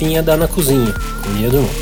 [0.00, 1.74] Borboletinha dá na cozinha, com Nia Dumont.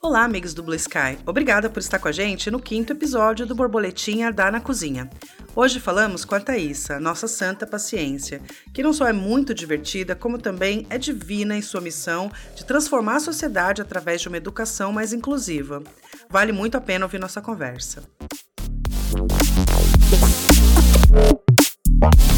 [0.00, 1.18] Olá, amigos do Blue Sky.
[1.26, 5.10] Obrigada por estar com a gente no quinto episódio do Borboletinha Dá na Cozinha.
[5.56, 8.40] Hoje falamos com a Thaísa, nossa santa paciência,
[8.72, 13.16] que não só é muito divertida, como também é divina em sua missão de transformar
[13.16, 15.82] a sociedade através de uma educação mais inclusiva.
[16.30, 18.04] Vale muito a pena ouvir nossa conversa.
[21.12, 22.31] Bye.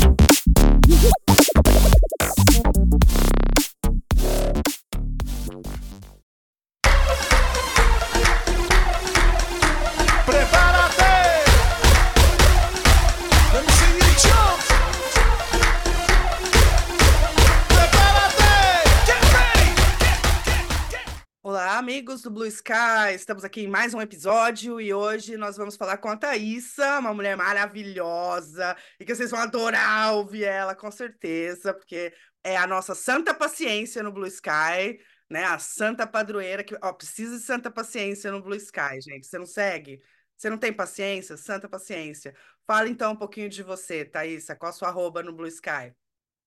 [21.55, 23.15] Olá, amigos do Blue Sky!
[23.15, 27.15] Estamos aqui em mais um episódio e hoje nós vamos falar com a Thaísa, uma
[27.15, 32.93] mulher maravilhosa e que vocês vão adorar ouvir ela, com certeza, porque é a nossa
[32.93, 34.99] santa paciência no Blue Sky,
[35.31, 35.45] né?
[35.45, 39.25] A santa padroeira que, ó, precisa de santa paciência no Blue Sky, gente.
[39.25, 40.01] Você não segue?
[40.37, 41.37] Você não tem paciência?
[41.37, 42.35] Santa paciência.
[42.67, 44.57] Fala então um pouquinho de você, Thaísa.
[44.57, 45.95] Qual a sua arroba no Blue Sky?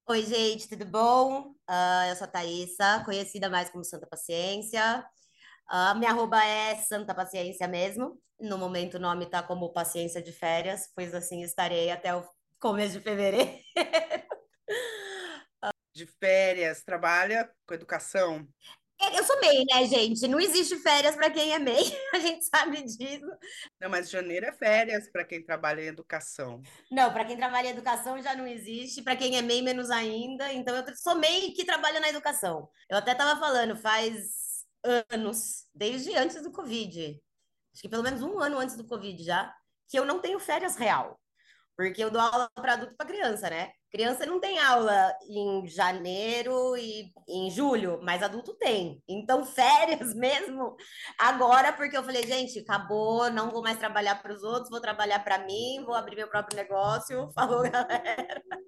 [0.10, 1.54] Oi, gente, tudo bom?
[1.68, 5.06] Ah, eu sou a Thaísa, conhecida mais como Santa Paciência.
[5.68, 8.22] Ah, minha arroba é Santa Paciência mesmo.
[8.40, 12.24] No momento o nome tá como Paciência de Férias, pois assim estarei até o
[12.60, 13.52] começo de fevereiro.
[15.94, 18.48] De férias, trabalha com educação?
[19.00, 20.28] Eu sou MEI, né, gente?
[20.28, 23.28] Não existe férias para quem é MEI, a gente sabe disso.
[23.80, 26.62] Não, mas janeiro é férias para quem trabalha em educação.
[26.92, 30.52] Não, para quem trabalha em educação já não existe, para quem é MEI menos ainda.
[30.52, 32.68] Então eu sou MEI que trabalha na educação.
[32.90, 37.22] Eu até estava falando, faz anos, desde antes do Covid,
[37.74, 39.54] acho que pelo menos um ano antes do Covid já,
[39.88, 41.20] que eu não tenho férias real.
[41.76, 43.72] Porque eu dou aula para adulto e para criança, né?
[43.90, 49.02] Criança não tem aula em janeiro e em julho, mas adulto tem.
[49.08, 50.76] Então, férias mesmo
[51.18, 55.20] agora, porque eu falei, gente, acabou, não vou mais trabalhar para os outros, vou trabalhar
[55.24, 57.32] para mim, vou abrir meu próprio negócio.
[57.34, 58.42] Falou, galera.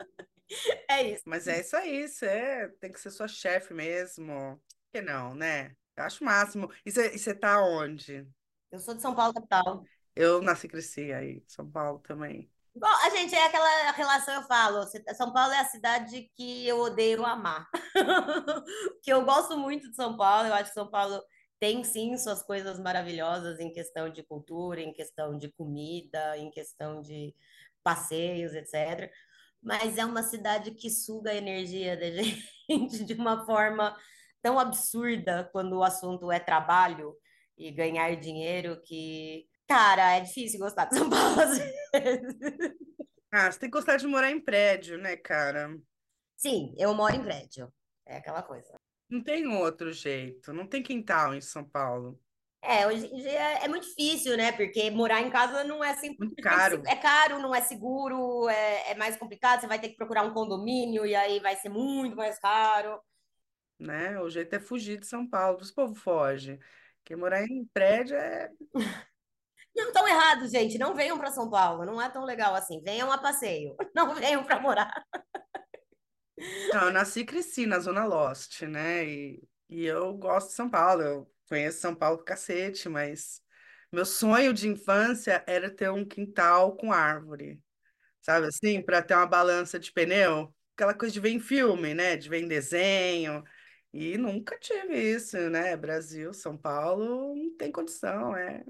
[0.90, 1.22] É isso.
[1.28, 4.57] Mas é isso aí, você tem que ser sua chefe mesmo.
[4.57, 5.75] Por que não, né?
[5.96, 6.72] Eu acho o máximo.
[6.84, 8.28] E você, tá onde?
[8.72, 9.84] Eu sou de São Paulo, capital.
[10.16, 12.50] Eu nasci e cresci aí, São Paulo também.
[12.75, 14.85] Bom, a gente é aquela relação, eu falo,
[15.16, 17.68] São Paulo é a cidade que eu odeio amar.
[19.03, 21.22] que eu gosto muito de São Paulo, eu acho que São Paulo
[21.59, 27.02] tem sim suas coisas maravilhosas em questão de cultura, em questão de comida, em questão
[27.02, 27.35] de
[27.84, 29.12] passeios, etc.
[29.62, 32.06] Mas é uma cidade que suga a energia da
[32.69, 33.96] gente de uma forma
[34.41, 37.13] tão absurda quando o assunto é trabalho
[37.57, 42.35] e ganhar dinheiro que Cara, é difícil gostar de São Paulo às vezes.
[43.31, 45.78] Ah, você tem que gostar de morar em prédio, né, cara?
[46.35, 47.72] Sim, eu moro em prédio.
[48.03, 48.74] É aquela coisa.
[49.07, 50.52] Não tem outro jeito.
[50.52, 52.19] Não tem quintal em São Paulo.
[52.63, 54.52] É, hoje em dia é muito difícil, né?
[54.52, 56.25] Porque morar em casa não é sempre.
[56.25, 56.81] Muito caro.
[56.88, 59.62] É caro, não é seguro, é, é mais complicado.
[59.62, 63.00] Você vai ter que procurar um condomínio e aí vai ser muito mais caro.
[63.80, 64.19] Né?
[64.19, 65.59] O jeito é fugir de São Paulo.
[65.62, 66.59] Os povo foge.
[66.97, 68.50] Porque morar em prédio é.
[69.80, 70.78] Não estão errados, gente.
[70.78, 71.86] Não venham para São Paulo.
[71.86, 72.82] Não é tão legal assim.
[72.82, 73.76] Venham a passeio.
[73.96, 75.06] Não venham para morar.
[76.74, 79.06] Não, eu nasci e cresci na Zona Lost, né?
[79.06, 81.02] E, e eu gosto de São Paulo.
[81.02, 83.42] Eu conheço São Paulo cacete, mas
[83.92, 87.62] meu sonho de infância era ter um quintal com árvore.
[88.22, 88.82] Sabe assim?
[88.82, 90.54] Para ter uma balança de pneu.
[90.76, 92.18] Aquela coisa de ver em filme, né?
[92.18, 93.44] De ver em desenho.
[93.94, 95.76] E nunca tive isso, né?
[95.78, 98.64] Brasil, São Paulo, não tem condição, é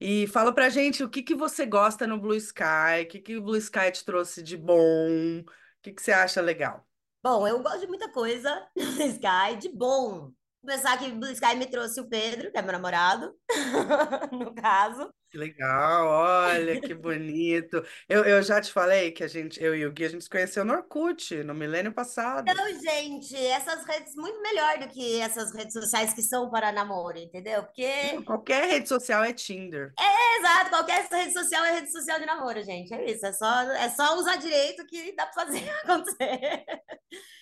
[0.00, 3.36] E fala pra gente o que que você gosta no Blue Sky, o que que
[3.36, 5.44] o Blue Sky te trouxe de bom, o
[5.82, 6.86] que que você acha legal?
[7.22, 10.32] Bom, eu gosto de muita coisa no Sky, de bom.
[10.66, 13.32] Começar que o Sky me trouxe o Pedro, que é meu namorado,
[14.32, 15.08] no caso.
[15.30, 17.84] Que legal, olha que bonito.
[18.08, 20.30] Eu, eu já te falei que a gente, eu e o Gui, a gente se
[20.30, 22.48] conheceu no Orkut, no milênio passado.
[22.48, 27.16] Então, gente, essas redes muito melhor do que essas redes sociais que são para namoro,
[27.16, 27.62] entendeu?
[27.62, 29.92] Porque Qualquer rede social é Tinder.
[30.00, 32.92] É, exato, qualquer rede social é rede social de namoro, gente.
[32.92, 36.64] É isso, é só, é só usar direito que dá para fazer acontecer.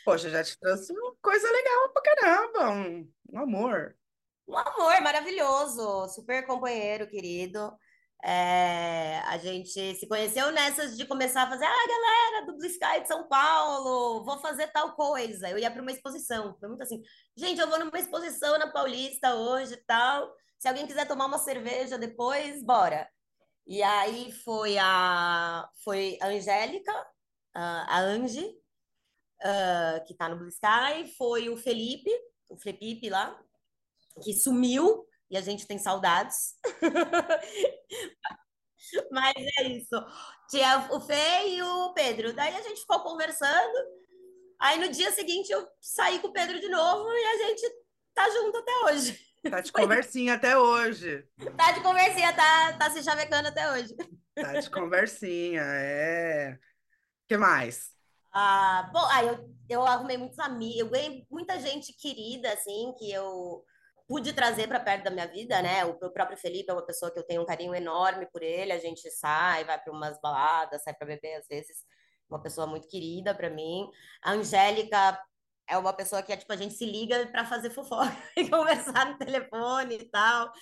[0.04, 3.96] Poxa, já te trouxe uma coisa legal pra caramba, um, um amor.
[4.46, 7.72] Um amor maravilhoso, super companheiro, querido.
[8.26, 13.02] É, a gente se conheceu nessas de começar a fazer, ah, galera do Blue Sky
[13.02, 15.50] de São Paulo, vou fazer tal coisa.
[15.50, 17.02] Eu ia para uma exposição, foi muito assim,
[17.36, 20.34] gente, eu vou numa exposição na Paulista hoje e tal.
[20.58, 23.06] Se alguém quiser tomar uma cerveja depois, bora.
[23.66, 26.92] E aí foi a, foi a Angélica,
[27.54, 28.54] a a Angie,
[29.42, 32.10] ah, que tá no Blue Sky, foi o Felipe,
[32.54, 33.38] o Felipe lá,
[34.22, 36.54] que sumiu e a gente tem saudades.
[39.10, 39.96] Mas é isso.
[40.48, 42.34] Tinha o Fê e o Pedro.
[42.34, 43.74] Daí a gente ficou conversando.
[44.60, 47.62] Aí no dia seguinte eu saí com o Pedro de novo e a gente
[48.14, 49.18] tá junto até hoje.
[49.50, 51.26] Tá de conversinha até hoje.
[51.56, 53.96] Tá de conversinha, tá, tá se chavecando até hoje.
[54.34, 56.52] Tá de conversinha, é.
[56.52, 57.93] O que mais?
[58.34, 63.10] Ah, bom, aí eu, eu arrumei muitos amigos, eu ganhei muita gente querida, assim, que
[63.12, 63.64] eu
[64.08, 65.84] pude trazer para perto da minha vida, né?
[65.84, 68.72] O, o próprio Felipe é uma pessoa que eu tenho um carinho enorme por ele,
[68.72, 71.76] a gente sai, vai para umas baladas, sai para beber às vezes,
[72.28, 73.88] uma pessoa muito querida para mim.
[74.22, 75.16] A Angélica
[75.68, 79.06] é uma pessoa que é tipo, a gente se liga para fazer fofoca e conversar
[79.06, 80.52] no telefone e tal,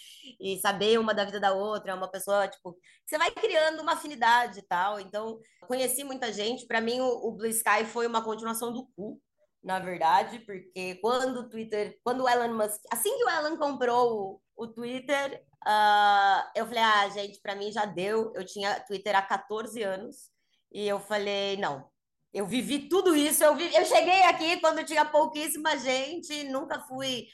[0.40, 3.92] e saber uma da vida da outra, é uma pessoa, tipo, você vai criando uma
[3.92, 5.00] afinidade e tal.
[5.00, 6.66] Então, conheci muita gente.
[6.66, 9.20] Para mim, o, o Blue Sky foi uma continuação do cu,
[9.62, 14.40] na verdade, porque quando o Twitter, quando o Elon Musk, assim que o Elon comprou
[14.56, 18.32] o, o Twitter, ah, eu falei, ah, gente, para mim já deu.
[18.34, 20.30] Eu tinha Twitter há 14 anos
[20.72, 21.91] e eu falei, não.
[22.32, 27.26] Eu vivi tudo isso, eu, vi, eu cheguei aqui quando tinha pouquíssima gente, nunca fui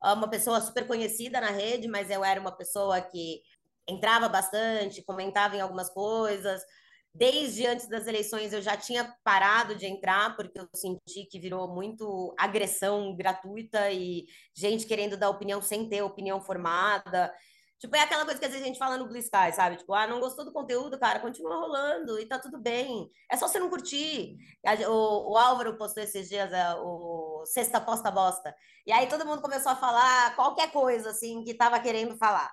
[0.00, 3.42] ah, uma pessoa super conhecida na rede, mas eu era uma pessoa que
[3.88, 6.62] entrava bastante, comentava em algumas coisas.
[7.12, 11.72] Desde antes das eleições eu já tinha parado de entrar, porque eu senti que virou
[11.72, 17.32] muito agressão gratuita e gente querendo dar opinião sem ter opinião formada.
[17.84, 19.76] Tipo, é aquela coisa que às vezes a gente fala no Blue Sky, sabe?
[19.76, 23.10] Tipo, ah, não gostou do conteúdo, cara, continua rolando e tá tudo bem.
[23.30, 24.38] É só você não curtir.
[24.88, 28.56] O, o Álvaro postou esses dias é, o Sexta Posta Bosta.
[28.86, 32.50] E aí todo mundo começou a falar qualquer coisa, assim, que tava querendo falar.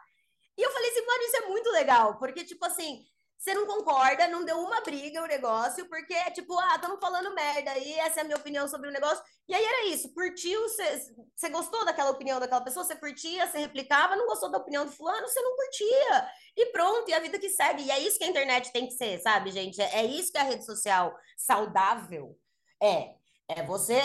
[0.58, 3.02] E eu falei assim, mano, isso é muito legal, porque, tipo assim,
[3.42, 7.34] você não concorda, não deu uma briga o negócio, porque é tipo, ah, estamos falando
[7.34, 9.24] merda aí, essa é a minha opinião sobre o negócio.
[9.48, 14.16] E aí era isso, curtiu, você gostou daquela opinião daquela pessoa, você curtia, você replicava,
[14.16, 16.30] não gostou da opinião do fulano, você não curtia.
[16.56, 17.82] E pronto, e a vida que segue.
[17.82, 19.82] E é isso que a internet tem que ser, sabe, gente?
[19.82, 22.38] É, é isso que a rede social saudável
[22.80, 23.16] é.
[23.48, 24.00] É você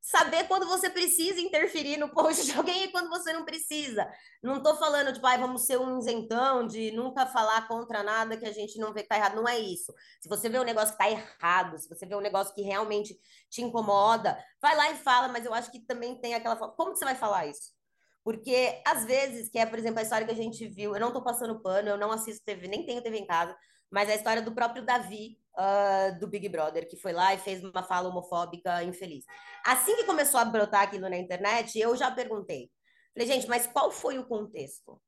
[0.00, 4.10] saber quando você precisa interferir no post de alguém e quando você não precisa.
[4.42, 8.46] Não tô falando, tipo, ah, vamos ser um isentão de nunca falar contra nada que
[8.46, 9.36] a gente não vê que tá errado.
[9.36, 9.92] Não é isso.
[10.20, 13.18] Se você vê um negócio que tá errado, se você vê um negócio que realmente
[13.50, 16.56] te incomoda, vai lá e fala, mas eu acho que também tem aquela.
[16.56, 17.78] Como que você vai falar isso?
[18.24, 21.12] Porque, às vezes, que é, por exemplo, a história que a gente viu, eu não
[21.12, 23.56] tô passando pano, eu não assisto TV, nem tenho TV em casa,
[23.90, 27.38] mas é a história do próprio Davi, uh, do Big Brother, que foi lá e
[27.38, 29.24] fez uma fala homofóbica infeliz.
[29.64, 32.70] Assim que começou a brotar aquilo na internet, eu já perguntei.
[33.12, 35.00] Falei, gente, mas qual foi o contexto?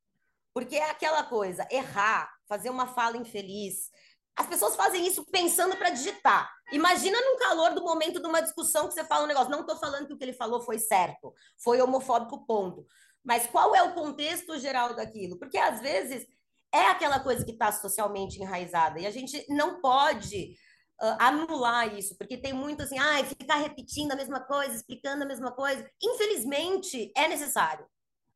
[0.53, 3.91] Porque é aquela coisa, errar, fazer uma fala infeliz.
[4.37, 6.51] As pessoas fazem isso pensando para digitar.
[6.73, 9.51] Imagina no calor do momento de uma discussão que você fala um negócio.
[9.51, 11.33] Não estou falando que o que ele falou foi certo,
[11.63, 12.87] foi homofóbico, ponto.
[13.25, 15.39] Mas qual é o contexto geral daquilo?
[15.39, 16.27] Porque às vezes
[16.73, 20.57] é aquela coisa que está socialmente enraizada e a gente não pode
[21.03, 25.27] uh, anular isso, porque tem muito assim, ah, ficar repetindo a mesma coisa, explicando a
[25.27, 25.89] mesma coisa.
[26.03, 27.87] Infelizmente, é necessário.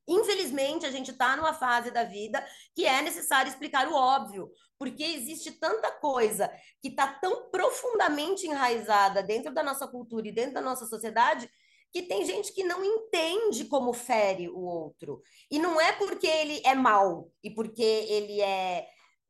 [0.08, 5.02] Infelizmente, a gente está numa fase da vida que é necessário explicar o óbvio, porque
[5.02, 6.48] existe tanta coisa
[6.80, 11.50] que está tão profundamente enraizada dentro da nossa cultura e dentro da nossa sociedade
[11.92, 15.22] que tem gente que não entende como fere o outro.
[15.50, 18.86] E não é porque ele é mal e porque ele é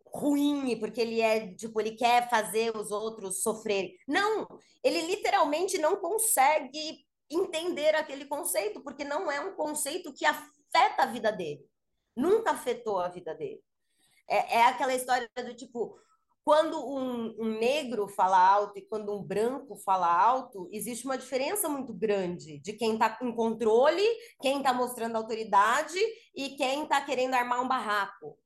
[0.06, 3.96] ruim e porque ele é, tipo, ele quer fazer os outros sofrerem.
[4.08, 4.46] Não,
[4.82, 11.06] ele literalmente não consegue entender aquele conceito, porque não é um conceito que afeta a
[11.06, 11.64] vida dele.
[12.16, 13.60] Nunca afetou a vida dele.
[14.28, 15.98] É, é aquela história do tipo,
[16.46, 21.68] quando um, um, negro fala alto e quando um branco fala alto, existe uma diferença
[21.68, 24.06] muito grande de quem está com controle,
[24.40, 25.98] quem está mostrando autoridade
[26.36, 28.38] e quem está querendo armar um barraco.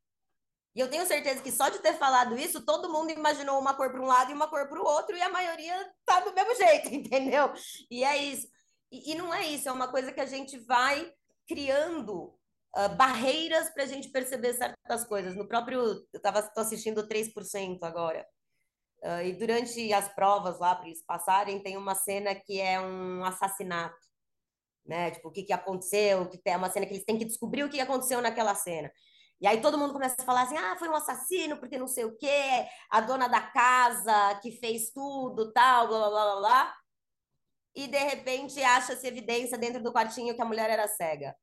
[0.75, 3.93] E eu tenho certeza que só de ter falado isso, todo mundo imaginou uma cor
[3.93, 6.55] para um lado e uma cor para o outro, e a maioria tá do mesmo
[6.57, 7.53] jeito, entendeu?
[7.91, 8.49] E é isso.
[8.91, 11.13] E, e não é isso, é uma coisa que a gente vai
[11.47, 12.40] criando
[12.77, 15.35] uh, barreiras para a gente perceber certas coisas.
[15.35, 18.27] No próprio, eu estava assistindo 3% agora.
[19.03, 23.25] Uh, e durante as provas lá para eles passarem, tem uma cena que é um
[23.25, 23.97] assassinato,
[24.85, 25.11] né?
[25.11, 27.71] Tipo, o que, que aconteceu, que tem uma cena que eles têm que descobrir o
[27.71, 28.91] que aconteceu naquela cena.
[29.41, 32.05] E aí todo mundo começa a falar assim: ah, foi um assassino, porque não sei
[32.05, 36.77] o quê, a dona da casa que fez tudo, tal, blá blá blá blá.
[37.75, 41.35] E de repente acha-se evidência dentro do quartinho que a mulher era cega.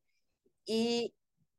[0.68, 1.12] E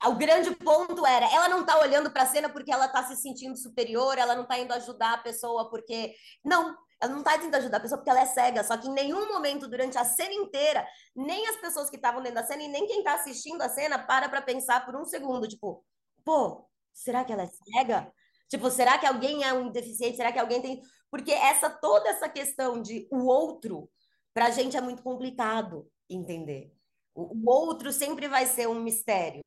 [0.07, 3.17] o grande ponto era, ela não tá olhando para a cena porque ela tá se
[3.17, 6.14] sentindo superior, ela não tá indo ajudar a pessoa porque
[6.45, 8.93] não, ela não tá indo ajudar a pessoa porque ela é cega, só que em
[8.93, 10.87] nenhum momento durante a cena inteira,
[11.17, 13.99] nem as pessoas que estavam dentro da cena e nem quem tá assistindo a cena
[13.99, 15.85] para para pensar por um segundo, tipo,
[16.25, 18.12] pô, será que ela é cega?
[18.49, 20.17] Tipo, será que alguém é um deficiente?
[20.17, 23.90] Será que alguém tem porque essa toda essa questão de o outro
[24.33, 26.73] pra gente é muito complicado entender.
[27.14, 29.43] O outro sempre vai ser um mistério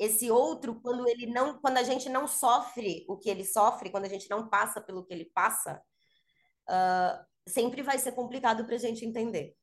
[0.00, 4.06] esse outro, quando ele não, quando a gente não sofre o que ele sofre, quando
[4.06, 5.78] a gente não passa pelo que ele passa,
[6.66, 9.54] uh, sempre vai ser complicado para a gente entender.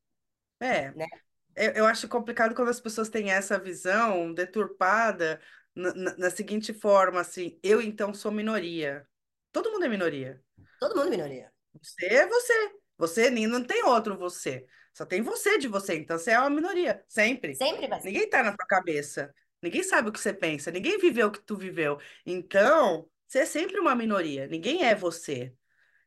[0.60, 1.08] É, né?
[1.56, 5.42] eu, eu acho complicado quando as pessoas têm essa visão deturpada
[5.76, 9.08] na, na, na seguinte forma, assim, eu então sou minoria.
[9.52, 10.40] Todo mundo é minoria.
[10.80, 11.52] Todo mundo é minoria.
[11.82, 12.72] Você é você.
[13.00, 14.68] Você não tem outro você.
[14.94, 15.96] Só tem você de você.
[15.96, 17.04] Então você é uma minoria.
[17.08, 17.56] Sempre.
[17.56, 18.08] Sempre vai ser.
[18.08, 19.34] Ninguém tá na tua cabeça.
[19.62, 22.00] Ninguém sabe o que você pensa, ninguém viveu o que tu viveu.
[22.26, 25.54] Então, você é sempre uma minoria, ninguém é você,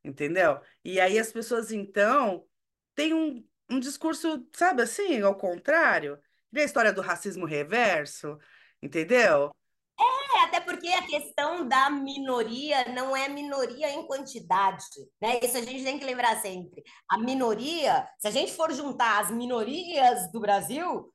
[0.04, 0.60] entendeu?
[0.84, 2.46] E aí as pessoas, então,
[2.94, 6.18] têm um, um discurso, sabe assim, ao contrário.
[6.52, 8.38] Vê a história do racismo reverso,
[8.82, 9.50] entendeu?
[9.98, 14.84] É, até porque a questão da minoria não é minoria em quantidade,
[15.20, 15.38] né?
[15.42, 16.82] Isso a gente tem que lembrar sempre.
[17.08, 21.12] A minoria, se a gente for juntar as minorias do Brasil,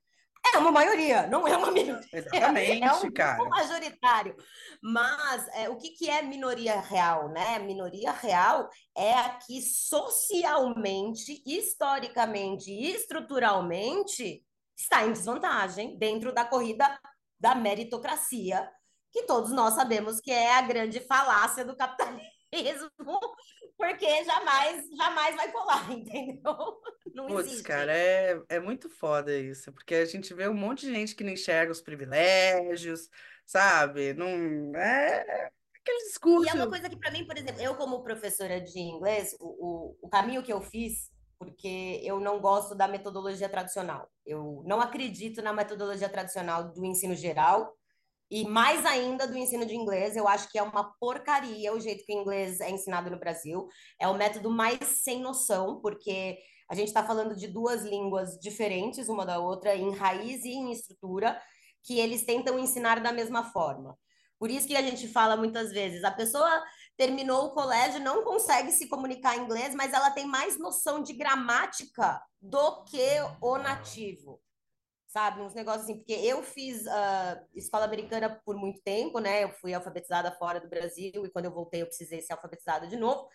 [0.54, 2.08] é uma maioria, não é uma minoria.
[2.14, 3.44] Exatamente, é um cara.
[3.46, 4.36] majoritário.
[4.82, 7.60] Mas é, o que, que é minoria real, né?
[7.60, 14.44] Minoria real é a que socialmente, historicamente e estruturalmente
[14.78, 17.00] está em desvantagem dentro da corrida
[17.40, 18.70] da meritocracia,
[19.12, 22.35] que todos nós sabemos que é a grande falácia do capitalismo
[23.78, 26.82] porque jamais, jamais vai colar, entendeu?
[27.14, 27.62] Não Putz, existe.
[27.62, 31.24] cara, é, é muito foda isso, porque a gente vê um monte de gente que
[31.24, 33.10] não enxerga os privilégios,
[33.46, 34.14] sabe?
[34.14, 34.28] Não
[34.80, 36.04] é aquele
[36.38, 36.50] E discurso.
[36.50, 39.98] é uma coisa que, para mim, por exemplo, eu, como professora de inglês, o, o,
[40.02, 41.10] o caminho que eu fiz,
[41.40, 44.10] porque eu não gosto da metodologia tradicional.
[44.26, 47.74] Eu não acredito na metodologia tradicional do ensino geral
[48.30, 52.04] e mais ainda do ensino de inglês, eu acho que é uma porcaria o jeito
[52.06, 53.68] que o inglês é ensinado no Brasil.
[54.00, 56.38] É o método mais sem noção, porque
[56.70, 60.72] a gente está falando de duas línguas diferentes uma da outra, em raiz e em
[60.72, 61.40] estrutura,
[61.84, 63.96] que eles tentam ensinar da mesma forma.
[64.40, 66.64] Por isso que a gente fala muitas vezes, a pessoa
[66.98, 71.14] terminou o colégio, não consegue se comunicar em inglês, mas ela tem mais noção de
[71.14, 74.42] gramática do que o nativo
[75.16, 75.42] sabe?
[75.42, 79.46] Uns negócios assim, porque eu fiz uh, escola americana por muito tempo, né?
[79.46, 82.98] Eu fui alfabetizada fora do Brasil e quando eu voltei eu precisei ser alfabetizada de
[82.98, 83.26] novo.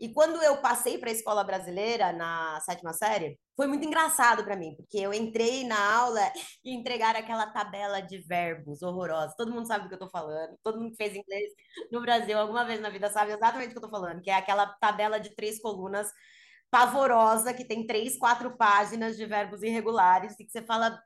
[0.00, 4.56] E quando eu passei para a escola brasileira na sétima série, foi muito engraçado para
[4.56, 6.20] mim, porque eu entrei na aula
[6.64, 9.34] e entregaram aquela tabela de verbos horrorosa.
[9.36, 11.52] Todo mundo sabe do que eu estou falando, todo mundo que fez inglês
[11.92, 14.34] no Brasil alguma vez na vida sabe exatamente o que eu estou falando, que é
[14.34, 16.10] aquela tabela de três colunas
[16.70, 20.98] pavorosa que tem três, quatro páginas de verbos irregulares e que você fala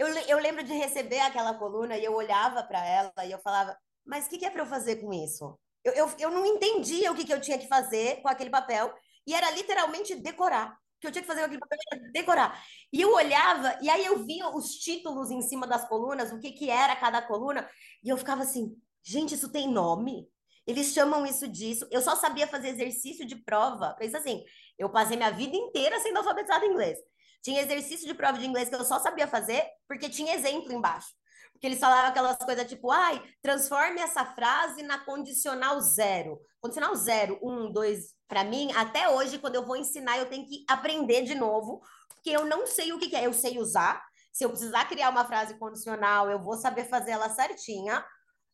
[0.00, 3.76] eu, eu lembro de receber aquela coluna e eu olhava para ela e eu falava,
[4.02, 5.58] mas o que, que é para eu fazer com isso?
[5.84, 8.94] Eu, eu, eu não entendia o que, que eu tinha que fazer com aquele papel
[9.26, 10.74] e era literalmente decorar.
[10.98, 12.64] Que eu tinha que fazer aquele papel era decorar.
[12.90, 16.52] E eu olhava e aí eu via os títulos em cima das colunas, o que,
[16.52, 17.68] que era cada coluna,
[18.02, 20.26] e eu ficava assim, gente, isso tem nome?
[20.66, 21.86] Eles chamam isso disso.
[21.90, 23.94] Eu só sabia fazer exercício de prova.
[23.98, 24.42] Pensa assim,
[24.78, 26.98] eu passei minha vida inteira sendo alfabetizada em inglês.
[27.42, 31.08] Tinha exercício de prova de inglês que eu só sabia fazer porque tinha exemplo embaixo.
[31.52, 36.40] Porque eles falavam aquelas coisas tipo, ai, transforme essa frase na condicional zero.
[36.60, 40.64] Condicional zero, um, dois, para mim, até hoje, quando eu vou ensinar, eu tenho que
[40.68, 43.26] aprender de novo, porque eu não sei o que, que é.
[43.26, 44.02] Eu sei usar.
[44.32, 48.04] Se eu precisar criar uma frase condicional, eu vou saber fazer ela certinha,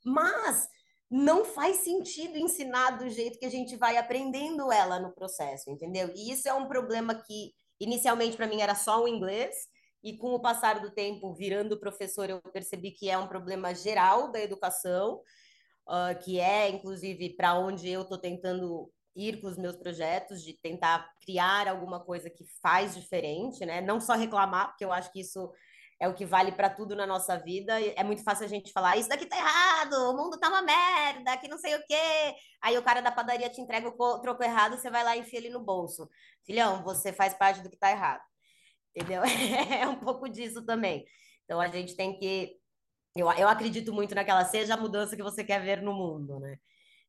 [0.05, 0.69] mas
[1.11, 6.11] não faz sentido ensinar do jeito que a gente vai aprendendo ela no processo, entendeu?
[6.15, 9.55] E isso é um problema que Inicialmente, para mim, era só o inglês,
[10.03, 14.31] e com o passar do tempo, virando professor, eu percebi que é um problema geral
[14.31, 15.21] da educação,
[15.89, 20.53] uh, que é, inclusive, para onde eu estou tentando ir com os meus projetos, de
[20.53, 23.81] tentar criar alguma coisa que faz diferente, né?
[23.81, 25.51] Não só reclamar, porque eu acho que isso
[25.99, 27.81] é o que vale para tudo na nossa vida.
[27.81, 31.37] É muito fácil a gente falar, isso daqui tá errado, o mundo tá uma merda,
[31.39, 32.35] que não sei o quê.
[32.63, 35.39] Aí o cara da padaria te entrega o troco errado, você vai lá e enfia
[35.39, 36.09] ele no bolso.
[36.45, 38.23] Filhão, você faz parte do que tá errado.
[38.95, 39.23] Entendeu?
[39.81, 41.05] É um pouco disso também.
[41.45, 42.57] Então a gente tem que.
[43.15, 46.59] Eu, eu acredito muito naquela seja a mudança que você quer ver no mundo, né?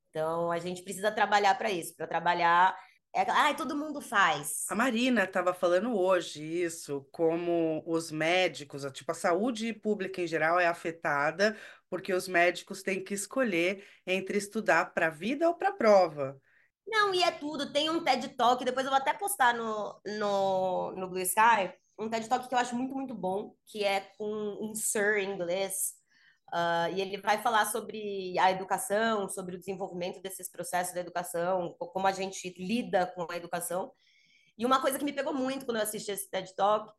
[0.10, 2.76] Então a gente precisa trabalhar para isso, para trabalhar
[3.14, 4.66] é, ai, todo mundo faz.
[4.70, 10.60] A Marina estava falando hoje isso, como os médicos, tipo, a saúde pública em geral
[10.60, 11.58] é afetada
[11.90, 16.40] porque os médicos têm que escolher entre estudar para a vida ou para a prova.
[16.86, 17.72] Não, e é tudo.
[17.72, 22.10] Tem um TED Talk, depois eu vou até postar no, no, no Blue Sky, um
[22.10, 25.97] TED Talk que eu acho muito, muito bom, que é com um sir em inglês,
[26.54, 31.76] uh, e ele vai falar sobre a educação, sobre o desenvolvimento desses processos da educação,
[31.78, 33.92] como a gente lida com a educação.
[34.58, 36.92] E uma coisa que me pegou muito quando eu assisti esse TED Talk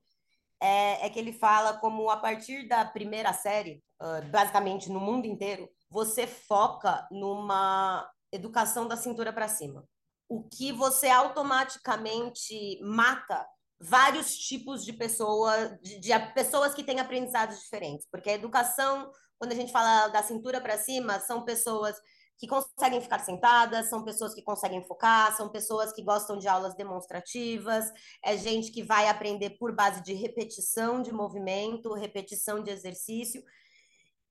[0.60, 5.26] é, é que ele fala como a partir da primeira série, uh, basicamente no mundo
[5.26, 9.84] inteiro, você foca numa educação da cintura para cima.
[10.28, 13.46] O que você automaticamente mata
[13.80, 19.52] vários tipos de pessoa, de, de pessoas que têm aprendizados diferentes, porque a educação, quando
[19.52, 21.96] a gente fala da cintura para cima, são pessoas
[22.38, 26.74] que conseguem ficar sentadas, são pessoas que conseguem focar, são pessoas que gostam de aulas
[26.76, 27.90] demonstrativas,
[28.24, 33.42] é gente que vai aprender por base de repetição de movimento, repetição de exercício.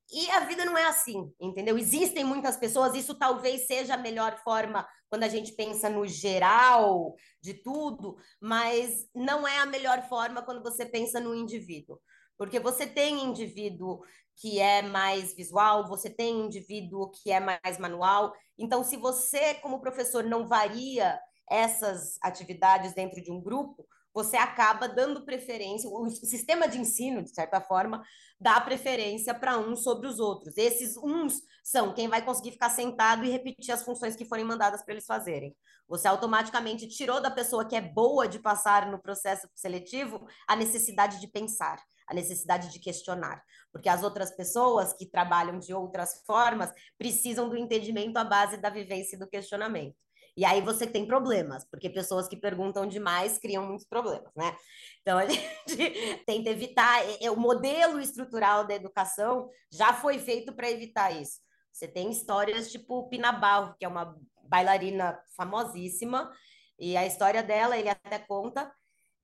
[0.10, 1.78] E a vida não é assim, entendeu?
[1.78, 7.14] Existem muitas pessoas, isso talvez seja a melhor forma quando a gente pensa no geral
[7.42, 12.00] de tudo, mas não é a melhor forma quando você pensa no indivíduo.
[12.38, 14.02] Porque você tem indivíduo
[14.38, 18.34] que é mais visual, você tem indivíduo que é mais manual.
[18.58, 24.88] Então, se você, como professor, não varia essas atividades dentro de um grupo, você acaba
[24.88, 28.03] dando preferência, o sistema de ensino, de certa forma,
[28.39, 30.58] dá preferência para uns sobre os outros.
[30.58, 34.84] Esses uns são quem vai conseguir ficar sentado e repetir as funções que forem mandadas
[34.84, 35.56] para eles fazerem.
[35.88, 41.20] Você automaticamente tirou da pessoa que é boa de passar no processo seletivo a necessidade
[41.20, 41.77] de pensar,
[42.08, 47.58] a necessidade de questionar, porque as outras pessoas que trabalham de outras formas precisam do
[47.58, 49.96] entendimento à base da vivência e do questionamento.
[50.38, 54.56] E aí você tem problemas, porque pessoas que perguntam demais criam muitos problemas, né?
[55.02, 57.02] Então a gente tenta evitar.
[57.32, 61.39] O modelo estrutural da educação já foi feito para evitar isso.
[61.74, 66.32] Você tem histórias tipo Pina Bausch, que é uma bailarina famosíssima,
[66.80, 68.72] e a história dela, ele até conta,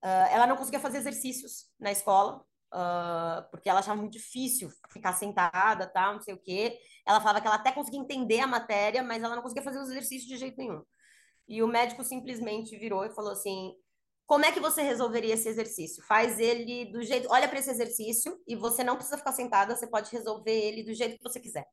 [0.01, 5.87] ela não conseguia fazer exercícios na escola, uh, porque ela achava muito difícil ficar sentada,
[5.87, 6.77] tal, não sei o quê.
[7.05, 9.89] Ela falava que ela até conseguia entender a matéria, mas ela não conseguia fazer os
[9.89, 10.81] exercícios de jeito nenhum.
[11.47, 13.73] E o médico simplesmente virou e falou assim:
[14.25, 16.03] como é que você resolveria esse exercício?
[16.05, 17.27] Faz ele do jeito.
[17.29, 20.93] Olha para esse exercício e você não precisa ficar sentada, você pode resolver ele do
[20.93, 21.65] jeito que você quiser.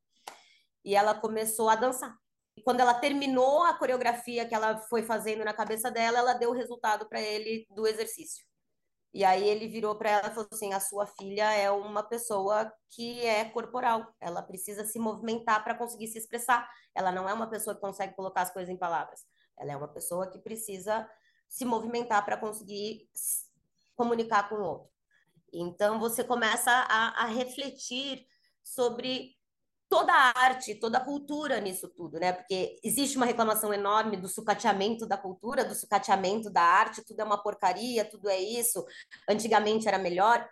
[0.85, 2.15] E ela começou a dançar.
[2.57, 6.51] E quando ela terminou a coreografia que ela foi fazendo na cabeça dela, ela deu
[6.51, 8.45] o resultado para ele do exercício.
[9.13, 12.73] E aí ele virou para ela e falou assim: a sua filha é uma pessoa
[12.91, 16.69] que é corporal, ela precisa se movimentar para conseguir se expressar.
[16.95, 19.21] Ela não é uma pessoa que consegue colocar as coisas em palavras.
[19.59, 21.09] Ela é uma pessoa que precisa
[21.49, 23.09] se movimentar para conseguir
[23.97, 24.91] comunicar com o outro.
[25.53, 28.25] Então, você começa a, a, refletir
[28.63, 29.37] sobre
[29.91, 32.33] toda a arte, toda a cultura nisso tudo, né?
[32.33, 37.25] Porque existe uma reclamação enorme do sucateamento da cultura, do sucateamento da arte, tudo é
[37.25, 38.85] uma porcaria, tudo é isso.
[39.29, 40.49] Antigamente era melhor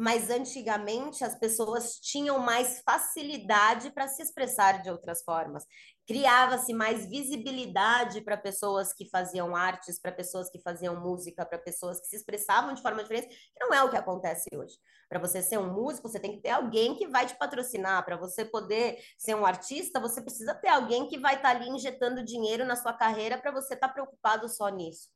[0.00, 5.64] mas antigamente as pessoas tinham mais facilidade para se expressar de outras formas.
[6.08, 12.00] Criava-se mais visibilidade para pessoas que faziam artes, para pessoas que faziam música, para pessoas
[12.00, 14.74] que se expressavam de forma diferente, que não é o que acontece hoje.
[15.06, 18.02] Para você ser um músico, você tem que ter alguém que vai te patrocinar.
[18.06, 21.68] Para você poder ser um artista, você precisa ter alguém que vai estar tá ali
[21.68, 25.10] injetando dinheiro na sua carreira para você estar tá preocupado só nisso.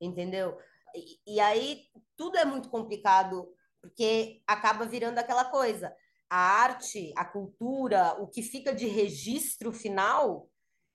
[0.00, 0.56] Entendeu?
[0.94, 1.82] E, e aí
[2.16, 3.46] tudo é muito complicado
[3.82, 5.94] porque acaba virando aquela coisa.
[6.30, 10.48] A arte, a cultura, o que fica de registro final,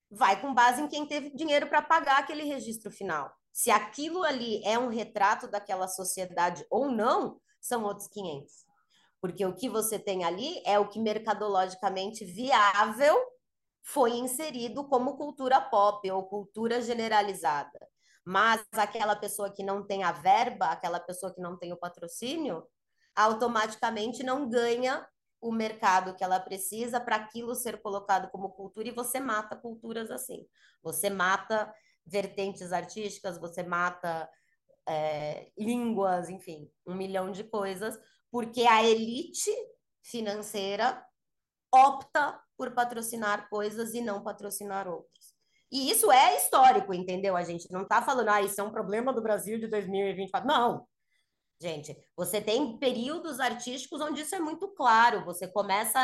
[0.09, 3.33] vai com base em quem teve dinheiro para pagar aquele registro final.
[3.51, 8.51] Se aquilo ali é um retrato daquela sociedade ou não, são outros 500.
[9.21, 13.15] Porque o que você tem ali é o que mercadologicamente viável
[13.83, 17.87] foi inserido como cultura pop ou cultura generalizada.
[18.25, 22.65] Mas aquela pessoa que não tem a verba, aquela pessoa que não tem o patrocínio,
[23.15, 25.05] automaticamente não ganha
[25.43, 30.09] o mercado que ela precisa para aquilo ser colocado como cultura e você mata culturas
[30.09, 30.47] assim.
[30.81, 31.71] Você mata
[32.05, 34.29] vertentes artísticas, você mata
[34.87, 37.99] é, línguas, enfim, um milhão de coisas,
[38.31, 39.51] porque a elite
[40.01, 41.05] financeira
[41.73, 45.33] opta por patrocinar coisas e não patrocinar outras.
[45.71, 47.35] E isso é histórico, entendeu?
[47.35, 50.47] A gente não está falando, ah, isso é um problema do Brasil de 2024.
[50.47, 50.87] Não,
[51.63, 55.23] Gente, você tem períodos artísticos onde isso é muito claro.
[55.23, 55.97] Você começa.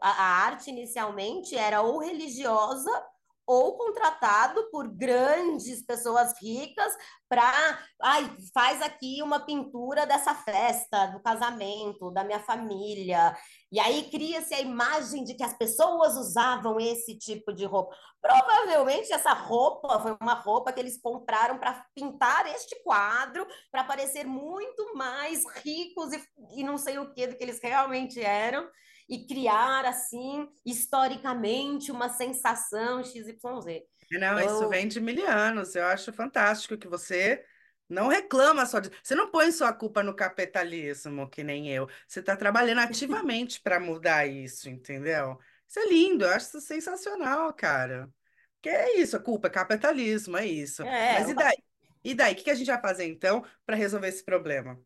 [0.00, 2.90] A, a arte inicialmente era ou religiosa
[3.48, 6.92] ou contratado por grandes pessoas ricas
[7.26, 13.34] para, ai, faz aqui uma pintura dessa festa, do casamento, da minha família.
[13.72, 17.96] E aí cria-se a imagem de que as pessoas usavam esse tipo de roupa.
[18.20, 24.26] Provavelmente essa roupa foi uma roupa que eles compraram para pintar este quadro, para parecer
[24.26, 26.22] muito mais ricos e,
[26.54, 28.68] e não sei o que do que eles realmente eram
[29.08, 33.82] e criar, assim, historicamente, uma sensação XYZ.
[34.10, 35.74] Não, isso Então, vem de mil anos.
[35.74, 37.44] Eu acho fantástico que você
[37.88, 38.90] não reclama só de.
[39.02, 41.88] Você não põe sua culpa no capitalismo, que nem eu.
[42.06, 45.38] Você está trabalhando ativamente para mudar isso, entendeu?
[45.68, 48.08] Isso é lindo, eu acho isso sensacional, cara.
[48.62, 50.82] Que é isso, a culpa é capitalismo, é isso.
[50.82, 51.56] é, Mas e daí?
[52.04, 52.32] E daí?
[52.32, 54.80] O que que a gente vai fazer então para resolver esse problema?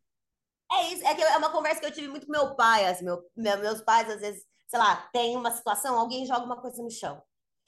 [0.73, 3.05] É isso, é que é uma conversa que eu tive muito com meu pai, assim,
[3.05, 6.83] meu, meu- meus pais, às vezes, sei lá, tem uma situação, alguém joga uma coisa
[6.83, 7.21] no chão.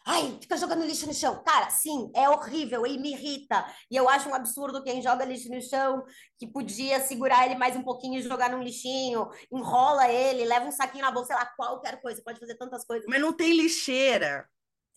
[0.06, 1.42] Ai, fica jogando lixo no chão.
[1.44, 3.64] Cara, sim, é horrível e me irrita.
[3.90, 6.04] E eu acho um absurdo quem joga lixo no chão,
[6.38, 10.72] que podia segurar ele mais um pouquinho e jogar num lixinho, enrola ele, leva um
[10.72, 13.06] saquinho na bolsa, sei lá, qualquer coisa, pode fazer tantas coisas.
[13.08, 14.46] Mas não tem lixeira.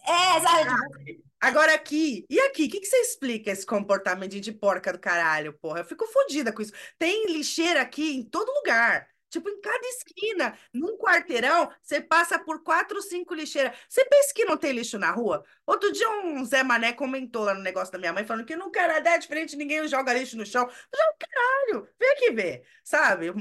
[0.05, 0.69] É, sabe?
[1.05, 4.97] Tipo, Agora aqui, e aqui, o que, que você explica esse comportamento de porca do
[4.99, 5.81] caralho, porra?
[5.81, 6.73] Eu fico fodida com isso.
[6.97, 9.07] Tem lixeira aqui em todo lugar.
[9.29, 13.77] Tipo, em cada esquina, num quarteirão, você passa por quatro, cinco lixeiras.
[13.88, 15.43] Você pensa que não tem lixo na rua?
[15.65, 18.71] Outro dia um Zé Mané comentou lá no negócio da minha mãe, falando que no
[18.71, 20.67] Canadá é diferente, ninguém joga lixo no chão.
[20.67, 23.31] Já, caralho, vem aqui ver, sabe?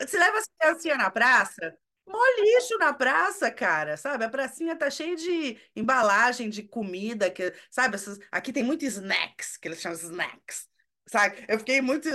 [0.00, 4.24] Você leva as criancinhas na praça, mó lixo na praça, cara, sabe?
[4.24, 7.96] A pracinha tá cheia de embalagem de comida, que, sabe?
[8.30, 10.68] Aqui tem muito snacks, que eles chamam de snacks.
[11.06, 11.44] Sabe?
[11.48, 12.08] Eu fiquei muito.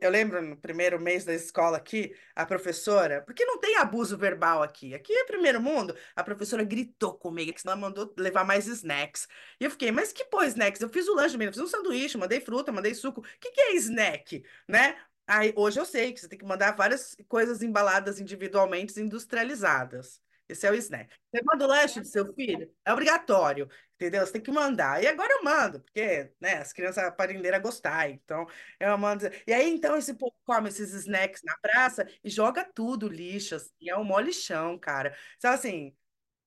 [0.00, 4.62] Eu lembro no primeiro mês da escola aqui, a professora, porque não tem abuso verbal
[4.64, 4.94] aqui.
[4.94, 5.96] Aqui é primeiro mundo.
[6.14, 9.28] A professora gritou comigo, que senão mandou levar mais snacks.
[9.60, 10.80] E eu fiquei, mas que pô, snacks?
[10.80, 13.20] Eu fiz o lanche mesmo, fiz um sanduíche, mandei fruta, mandei suco.
[13.20, 14.42] O que que é snack?
[14.68, 14.96] Né?
[15.26, 20.20] Aí, hoje eu sei que você tem que mandar várias coisas embaladas individualmente, industrializadas.
[20.48, 21.12] Esse é o snack.
[21.34, 22.72] Você manda o lanche do seu filho?
[22.84, 24.24] É obrigatório, entendeu?
[24.24, 25.02] Você tem que mandar.
[25.02, 28.08] E agora eu mando, porque, né, as crianças aprenderam a gostar.
[28.10, 28.46] Então,
[28.78, 29.24] eu mando.
[29.46, 33.88] E aí, então, esse povo come esses snacks na praça e joga tudo lixo, assim.
[33.90, 35.16] É um mó lixão, cara.
[35.36, 35.92] Então, assim,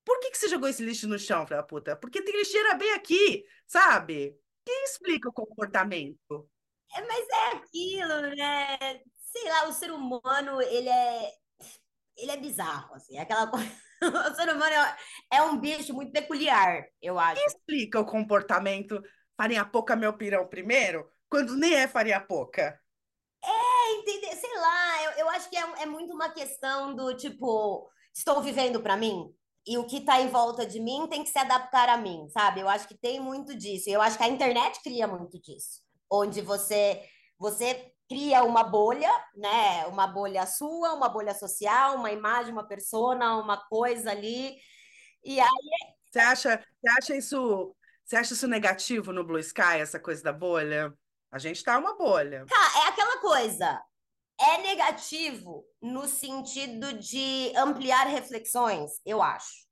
[0.05, 1.95] por que que você jogou esse lixo no chão, filha da puta?
[1.95, 4.37] Porque tem lixeira bem aqui, sabe?
[4.65, 6.49] Quem explica o comportamento?
[6.95, 8.77] É, mas é aquilo, né?
[9.17, 11.31] Sei lá, o ser humano, ele é,
[12.17, 13.71] ele é bizarro, assim, é aquela coisa.
[14.01, 14.97] O ser humano é,
[15.37, 17.41] é um bicho muito peculiar, eu acho.
[17.45, 19.01] Explica o comportamento
[19.35, 22.79] farinha pouca meu pirão primeiro, quando nem é farinha pouca.
[23.43, 27.89] É, entender, sei lá, eu, eu acho que é, é muito uma questão do tipo,
[28.13, 29.33] estou vivendo para mim
[29.65, 32.59] e o que está em volta de mim tem que se adaptar a mim, sabe?
[32.59, 33.89] Eu acho que tem muito disso.
[33.89, 37.01] Eu acho que a internet cria muito disso, onde você
[37.37, 39.85] você cria uma bolha, né?
[39.87, 44.57] Uma bolha sua, uma bolha social, uma imagem, uma persona, uma coisa ali.
[45.23, 45.47] E aí,
[46.11, 50.33] Você acha, você acha isso, você acha isso negativo no Blue Sky, essa coisa da
[50.33, 50.91] bolha?
[51.31, 52.45] A gente tá uma bolha.
[52.51, 53.81] é aquela coisa.
[54.41, 59.67] É negativo no sentido de ampliar reflexões, eu acho.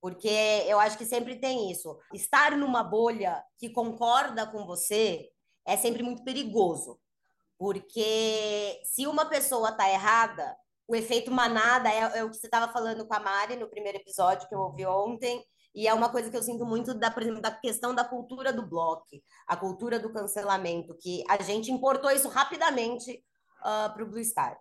[0.00, 0.28] Porque
[0.66, 1.96] eu acho que sempre tem isso.
[2.12, 5.28] Estar numa bolha que concorda com você
[5.66, 6.98] é sempre muito perigoso.
[7.58, 12.72] Porque se uma pessoa está errada, o efeito manada é, é o que você estava
[12.72, 15.44] falando com a Mari no primeiro episódio que eu ouvi ontem.
[15.74, 18.50] E é uma coisa que eu sinto muito, da, por exemplo, da questão da cultura
[18.50, 19.04] do bloco,
[19.46, 23.22] a cultura do cancelamento, que a gente importou isso rapidamente
[23.60, 24.58] para o Blue Star.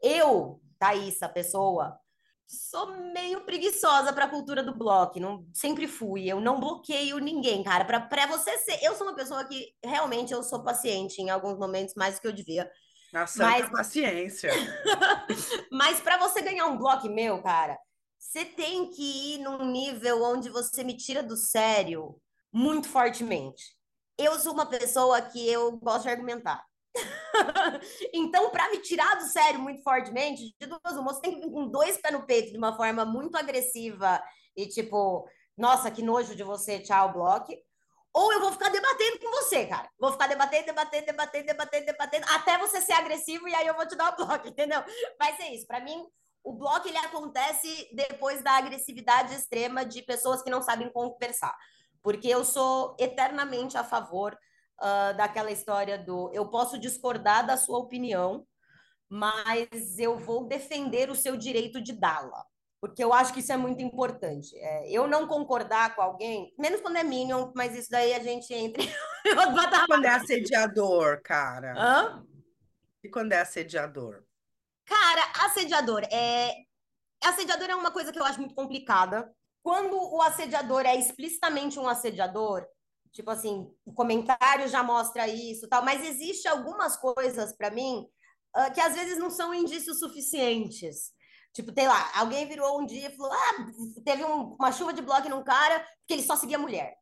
[0.00, 1.98] Eu, Thaís, a pessoa,
[2.46, 6.26] sou meio preguiçosa para a cultura do bloco, não sempre fui.
[6.26, 7.84] Eu não bloqueio ninguém, cara.
[7.84, 11.94] Para você ser, eu sou uma pessoa que realmente eu sou paciente em alguns momentos
[11.96, 12.70] mais do que eu devia.
[13.26, 14.50] Santa Mas- paciência.
[15.72, 17.78] Mas para você ganhar um bloco meu, cara,
[18.18, 22.20] você tem que ir num nível onde você me tira do sério
[22.52, 23.76] muito fortemente.
[24.18, 26.64] Eu sou uma pessoa que eu gosto de argumentar.
[28.12, 31.52] então, para me tirar do sério muito fortemente, de duas uma, você tem que vir
[31.52, 34.22] com dois pés no peito de uma forma muito agressiva
[34.56, 37.52] e tipo, nossa, que nojo de você, tchau, bloco.
[38.12, 39.90] Ou eu vou ficar debatendo com você, cara.
[39.98, 43.86] Vou ficar debatendo, debatendo, debatendo, debatendo, debatendo, até você ser agressivo e aí eu vou
[43.86, 44.82] te dar o bloco, entendeu?
[45.18, 45.66] Vai ser isso.
[45.66, 46.02] Para mim,
[46.42, 51.54] o bloco ele acontece depois da agressividade extrema de pessoas que não sabem conversar.
[52.02, 54.36] Porque eu sou eternamente a favor
[54.80, 58.46] uh, daquela história do eu posso discordar da sua opinião,
[59.08, 62.44] mas eu vou defender o seu direito de dá-la.
[62.80, 64.56] porque eu acho que isso é muito importante.
[64.58, 68.52] É, eu não concordar com alguém, menos quando é Minion, mas isso daí a gente
[68.52, 68.82] entra.
[69.86, 71.74] quando é assediador, cara?
[71.76, 72.24] Hã?
[73.02, 74.22] E quando é assediador?
[74.84, 76.54] Cara, assediador é.
[77.24, 79.32] Assediador é uma coisa que eu acho muito complicada.
[79.62, 82.64] Quando o assediador é explicitamente um assediador,
[83.12, 88.06] tipo assim, o comentário já mostra isso, tal, mas existe algumas coisas para mim
[88.56, 91.14] uh, que às vezes não são indícios suficientes.
[91.52, 93.66] Tipo, sei lá, alguém virou um dia e falou: ah,
[94.04, 96.94] teve um, uma chuva de bloco num cara porque ele só seguia mulher.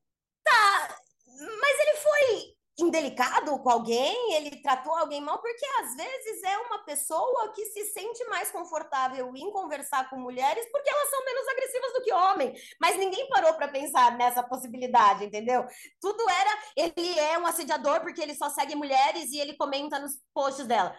[0.44, 2.53] Tá, mas ele foi
[2.94, 7.86] indelicado com alguém, ele tratou alguém mal, porque às vezes é uma pessoa que se
[7.86, 12.54] sente mais confortável em conversar com mulheres porque elas são menos agressivas do que homem.
[12.80, 15.66] Mas ninguém parou para pensar nessa possibilidade, entendeu?
[16.00, 20.12] Tudo era ele é um assediador porque ele só segue mulheres e ele comenta nos
[20.32, 20.96] posts dela.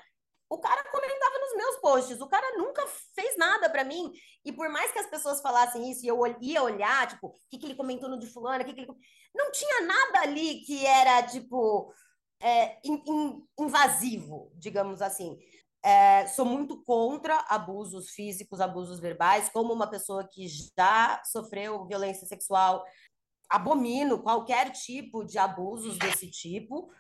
[0.50, 4.12] O cara comentava nos meus posts, o cara nunca fez nada para mim.
[4.44, 7.58] E por mais que as pessoas falassem isso e eu ia olhar, tipo, o que,
[7.58, 8.92] que ele comentou no de fulano, o que, que ele...
[9.34, 11.92] Não tinha nada ali que era, tipo,
[12.40, 15.38] é, in, in, invasivo, digamos assim.
[15.84, 22.26] É, sou muito contra abusos físicos, abusos verbais, como uma pessoa que já sofreu violência
[22.28, 22.84] sexual,
[23.50, 26.92] abomino qualquer tipo de abusos desse tipo.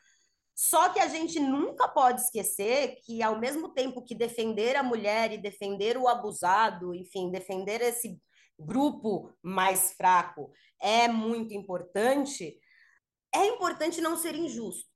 [0.56, 5.34] Só que a gente nunca pode esquecer que, ao mesmo tempo que defender a mulher
[5.34, 8.18] e defender o abusado, enfim, defender esse
[8.58, 10.50] grupo mais fraco
[10.82, 12.58] é muito importante,
[13.34, 14.89] é importante não ser injusto,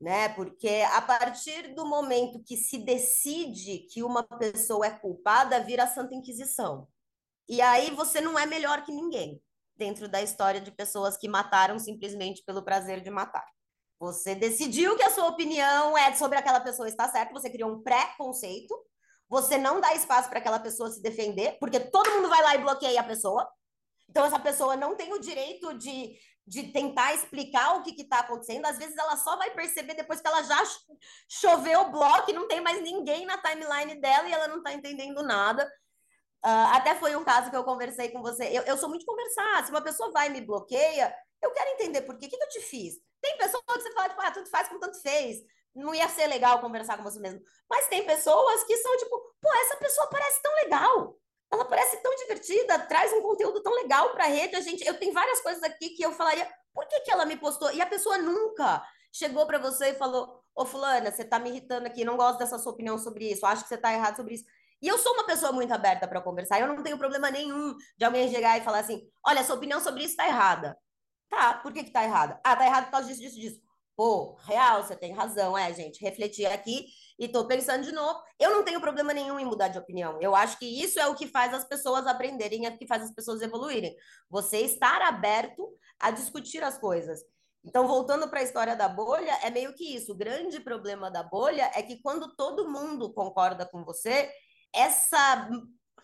[0.00, 0.30] né?
[0.30, 5.88] Porque a partir do momento que se decide que uma pessoa é culpada, vira a
[5.88, 6.88] Santa Inquisição.
[7.46, 9.42] E aí você não é melhor que ninguém
[9.76, 13.46] dentro da história de pessoas que mataram simplesmente pelo prazer de matar.
[13.98, 17.82] Você decidiu que a sua opinião é sobre aquela pessoa está certo, você criou um
[17.82, 18.74] pré-conceito,
[19.28, 22.58] você não dá espaço para aquela pessoa se defender, porque todo mundo vai lá e
[22.58, 23.48] bloqueia a pessoa.
[24.08, 28.66] Então, essa pessoa não tem o direito de, de tentar explicar o que está acontecendo.
[28.66, 30.62] Às vezes, ela só vai perceber depois que ela já
[31.28, 35.22] choveu o bloco não tem mais ninguém na timeline dela e ela não está entendendo
[35.22, 35.68] nada.
[36.46, 38.44] Uh, até foi um caso que eu conversei com você.
[38.44, 39.64] Eu, eu sou muito de conversar.
[39.64, 42.26] Se uma pessoa vai e me bloqueia, eu quero entender por quê.
[42.26, 42.94] O que, que eu te fiz?
[43.20, 45.38] Tem pessoas que você fala, tipo, ah, tudo faz como tanto fez.
[45.74, 47.40] Não ia ser legal conversar com você mesmo.
[47.68, 51.18] Mas tem pessoas que são tipo, pô, essa pessoa parece tão legal.
[51.52, 54.54] Ela parece tão divertida, traz um conteúdo tão legal para a rede.
[54.54, 57.36] A gente, eu tenho várias coisas aqui que eu falaria, por que, que ela me
[57.36, 57.72] postou?
[57.72, 61.88] E a pessoa nunca chegou para você e falou: Ô, Fulana, você tá me irritando
[61.88, 64.44] aqui, não gosto dessa sua opinião sobre isso, acho que você tá errado sobre isso.
[64.80, 68.04] E eu sou uma pessoa muito aberta para conversar, eu não tenho problema nenhum de
[68.04, 70.76] alguém chegar e falar assim: olha, sua opinião sobre isso tá errada.
[71.28, 72.40] Tá, por que que tá errada?
[72.44, 73.66] Ah, tá errado por causa disso, disso, disso.
[73.96, 76.04] Pô, real, você tem razão, é, gente.
[76.04, 76.86] Refletir aqui
[77.18, 78.20] e tô pensando de novo.
[78.38, 80.18] Eu não tenho problema nenhum em mudar de opinião.
[80.20, 83.02] Eu acho que isso é o que faz as pessoas aprenderem, é o que faz
[83.02, 83.96] as pessoas evoluírem.
[84.28, 85.66] Você estar aberto
[85.98, 87.20] a discutir as coisas.
[87.64, 90.12] Então, voltando para a história da bolha, é meio que isso.
[90.12, 94.30] O grande problema da bolha é que quando todo mundo concorda com você,
[94.76, 95.48] essa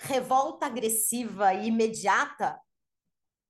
[0.00, 2.58] revolta agressiva e imediata,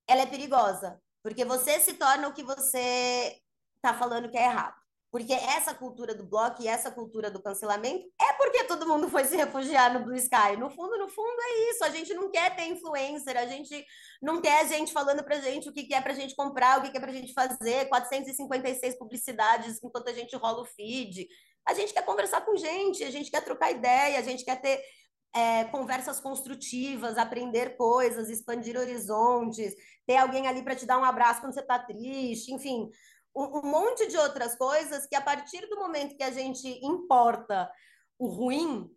[0.09, 1.01] ela é perigosa.
[1.23, 3.39] Porque você se torna o que você
[3.77, 4.83] está falando que é errado.
[5.13, 9.25] Porque essa cultura do bloco e essa cultura do cancelamento é porque todo mundo foi
[9.25, 10.57] se refugiar no Blue Sky.
[10.59, 11.85] No fundo, no fundo é isso.
[11.85, 13.85] A gente não quer ter influencer, a gente
[14.23, 16.91] não quer gente falando pra gente o que, que é pra gente comprar, o que,
[16.91, 21.29] que é pra gente fazer, 456 publicidades enquanto a gente rola o feed.
[21.69, 24.83] A gente quer conversar com gente, a gente quer trocar ideia, a gente quer ter
[25.35, 29.75] é, conversas construtivas, aprender coisas, expandir horizontes,
[30.07, 32.91] ter alguém ali para te dar um abraço quando você está triste, enfim,
[33.35, 37.71] um, um, monte de outras coisas que a partir do momento que a gente importa
[38.19, 38.91] o ruim,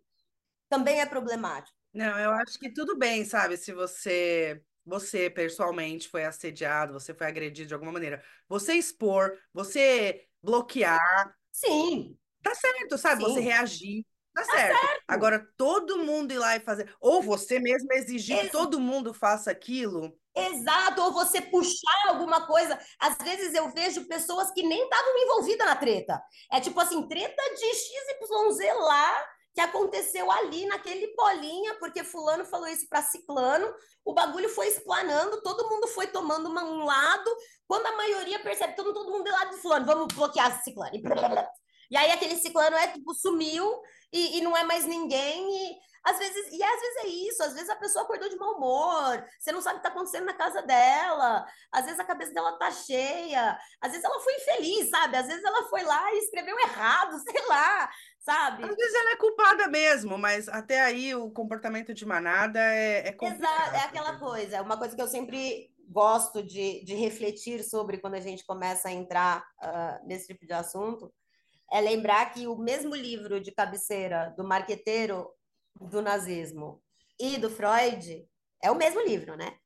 [0.68, 1.76] também é problemático.
[1.92, 7.26] Não, eu acho que tudo bem, sabe, se você você pessoalmente foi assediado, você foi
[7.26, 11.34] agredido de alguma maneira, você expor, você bloquear.
[11.50, 12.16] Sim.
[12.40, 13.24] Tá certo, sabe?
[13.24, 13.32] Sim.
[13.32, 14.06] Você reagir.
[14.36, 14.78] Tá, certo.
[14.78, 15.04] certo.
[15.08, 16.94] Agora, todo mundo ir lá e fazer.
[17.00, 20.12] Ou você mesmo exigir Ex que todo mundo faça aquilo.
[20.36, 22.78] Exato, ou você puxar alguma coisa.
[23.00, 26.22] Às vezes eu vejo pessoas que nem estavam envolvidas na treta.
[26.52, 32.68] É tipo assim, treta de XYZ lá, que aconteceu ali naquele bolinha, porque fulano falou
[32.68, 37.30] isso para ciclano, o bagulho foi explanando, todo mundo foi tomando uma, um lado,
[37.66, 40.94] quando a maioria percebe, todo, todo mundo do lado de fulano, vamos bloquear ciclano.
[40.94, 41.48] E, blá, blá.
[41.90, 43.80] e aí aquele ciclano é tipo, sumiu,
[44.12, 47.52] e, e não é mais ninguém, e Às vezes, e às vezes é isso, às
[47.54, 50.34] vezes a pessoa acordou de mau humor, você não sabe o que está acontecendo na
[50.34, 55.16] casa dela, às vezes a cabeça dela tá cheia, às vezes ela foi infeliz, sabe?
[55.16, 57.90] Às vezes ela foi lá e escreveu errado, sei lá,
[58.20, 58.64] sabe?
[58.64, 63.08] Às vezes ela é culpada mesmo, mas até aí o comportamento de manada é, é
[63.08, 63.74] Exato, complicado.
[63.74, 68.20] é aquela coisa, uma coisa que eu sempre gosto de, de refletir sobre quando a
[68.20, 71.12] gente começa a entrar uh, nesse tipo de assunto,
[71.72, 75.28] é lembrar que o mesmo livro de cabeceira do marqueteiro
[75.80, 76.82] do nazismo
[77.18, 78.26] e do Freud
[78.62, 79.56] é o mesmo livro, né?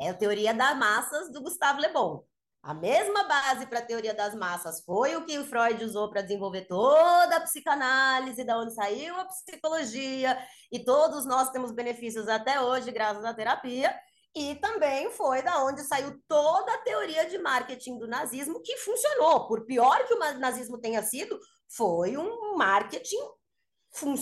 [0.00, 2.24] É a Teoria das Massas do Gustavo Le Bon.
[2.64, 6.22] A mesma base para a teoria das massas foi o que o Freud usou para
[6.22, 10.38] desenvolver toda a psicanálise, da onde saiu a psicologia,
[10.72, 13.94] e todos nós temos benefícios até hoje graças à terapia.
[14.34, 19.46] E também foi da onde saiu toda a teoria de marketing do nazismo que funcionou.
[19.46, 23.22] Por pior que o nazismo tenha sido, foi um marketing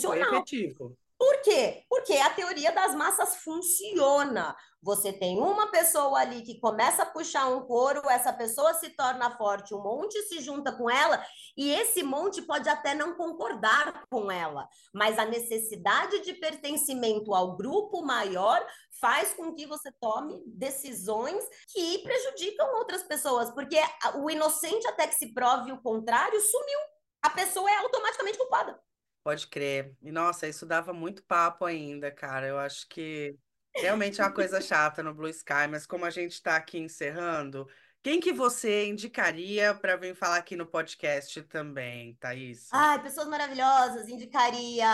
[0.05, 0.35] Foi funcional.
[0.37, 0.97] efetivo.
[1.23, 1.85] Por quê?
[1.89, 4.57] Porque a teoria das massas funciona.
[4.83, 9.31] Você tem uma pessoa ali que começa a puxar um couro, essa pessoa se torna
[9.37, 11.25] forte, um monte se junta com ela,
[11.57, 17.57] e esse monte pode até não concordar com ela, mas a necessidade de pertencimento ao
[17.57, 18.61] grupo maior
[19.01, 23.79] faz com que você tome decisões que prejudicam outras pessoas, porque
[24.17, 26.79] o inocente, até que se prove o contrário, sumiu.
[27.23, 28.77] A pessoa é automaticamente culpada.
[29.23, 29.95] Pode crer.
[30.03, 32.47] E nossa, isso dava muito papo ainda, cara.
[32.47, 33.37] Eu acho que
[33.75, 37.67] realmente é uma coisa chata no Blue Sky, mas como a gente está aqui encerrando,
[38.03, 42.67] quem que você indicaria para vir falar aqui no podcast também, Thaís?
[42.73, 44.09] Ai, pessoas maravilhosas.
[44.09, 44.89] Indicaria,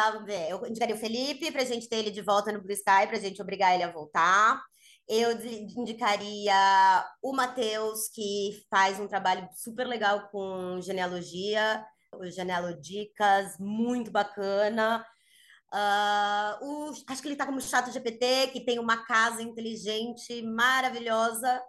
[0.50, 3.16] eu indicaria o Felipe para a gente ter ele de volta no Blue Sky, para
[3.16, 4.62] a gente obrigar ele a voltar.
[5.08, 5.30] Eu
[5.74, 6.52] indicaria
[7.22, 15.04] o Matheus, que faz um trabalho super legal com genealogia, o Genealo Dicas, muito bacana.
[15.72, 21.62] Ah, o- acho que ele está como chato GPT, que tem uma casa inteligente, maravilhosa.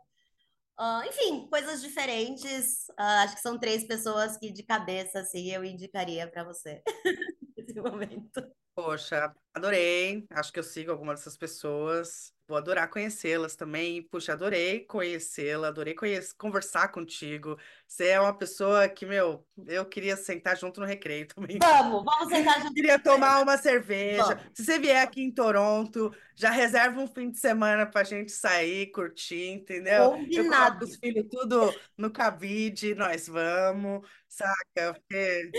[0.78, 2.86] Ah, enfim, coisas diferentes.
[2.97, 6.82] Ah, acho que são três pessoas que de cabeça assim eu indicaria para você
[7.58, 8.41] nesse momento.
[8.75, 10.25] Poxa, adorei.
[10.32, 12.34] Acho que eu sigo algumas dessas pessoas.
[12.49, 14.01] Vou adorar conhecê-las também.
[14.01, 17.55] Puxa, adorei conhecê-la, adorei conhece- conversar contigo.
[17.88, 21.59] Você é uma pessoa que, meu, eu queria sentar junto no recreio também.
[21.62, 22.73] Vamos, vamos sentar junto.
[22.73, 24.23] Queria tomar uma cerveja.
[24.23, 24.43] Vamos.
[24.55, 28.88] Se você vier aqui em Toronto, já reserva um fim de semana pra gente sair,
[28.91, 29.93] curtir, entendeu?
[30.05, 30.49] Eu Combinado.
[30.79, 34.93] coloco os filhos tudo no cabide, nós vamos, saca?
[34.93, 35.51] Porque,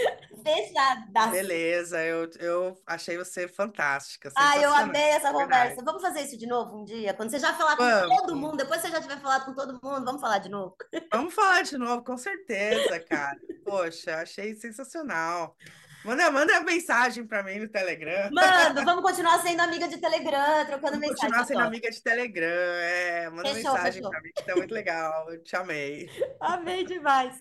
[0.42, 1.26] Fechada.
[1.30, 5.82] beleza, eu, eu achei você fantástica, Ah, eu amei essa conversa.
[5.84, 7.12] Vamos fazer isso de novo um dia?
[7.12, 8.16] Quando você já falar com Vamos.
[8.16, 10.76] todo mundo, depois você já tiver falado com todo mundo, vamos falar de novo.
[11.12, 13.36] Vamos falar de novo, com certeza, cara.
[13.64, 15.56] Poxa, achei sensacional.
[16.04, 18.30] Manda, manda mensagem pra mim no Telegram.
[18.32, 21.18] Mano, vamos continuar sendo amiga de Telegram, trocando Vamos mensagem.
[21.28, 22.46] continuar sendo amiga de Telegram.
[22.46, 25.30] É, manda Fechou, mensagem pra mim, que tá muito legal.
[25.30, 26.08] Eu te amei.
[26.40, 27.34] Amei demais.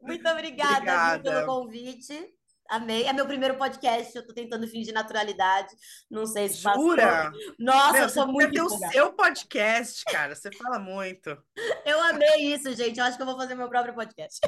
[0.00, 1.22] Muito obrigada, Obrigada.
[1.22, 2.28] pelo convite.
[2.70, 3.04] Amei.
[3.04, 5.68] É meu primeiro podcast, eu tô tentando fingir naturalidade.
[6.10, 6.82] Não sei se passou.
[6.90, 7.30] Jura?
[7.58, 8.92] Nossa, Meu, eu você sou muito ter o empolgada.
[8.92, 10.34] seu podcast, cara.
[10.34, 11.36] Você fala muito.
[11.84, 12.98] Eu amei isso, gente.
[12.98, 14.40] Eu acho que eu vou fazer meu próprio podcast.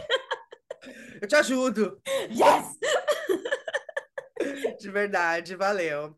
[1.21, 2.01] Eu te ajudo.
[2.31, 2.79] Yes!
[4.81, 6.15] De verdade, valeu.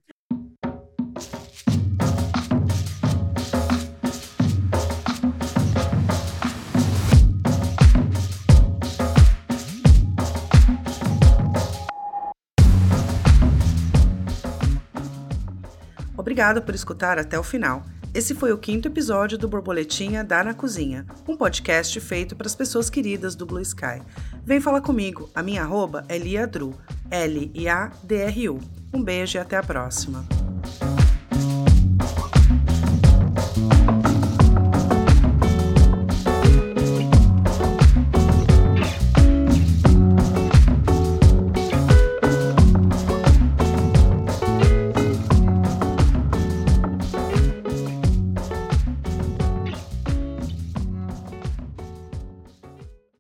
[16.16, 17.82] Obrigada por escutar até o final.
[18.14, 22.54] Esse foi o quinto episódio do Borboletinha Dá na Cozinha, um podcast feito para as
[22.54, 24.02] pessoas queridas do Blue Sky.
[24.44, 26.74] Vem falar comigo, a minha arroba é liadru,
[27.10, 28.58] L-I-A-D-R-U.
[28.92, 30.37] Um beijo e até a próxima.